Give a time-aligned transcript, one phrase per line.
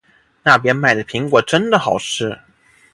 [0.41, 2.35] 那边卖的苹果真的好吃